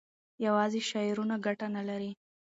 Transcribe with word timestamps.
یوازې 0.45 0.79
شعارونه 0.89 1.35
ګټه 1.45 1.67
نه 1.75 1.81
لري. 1.89 2.11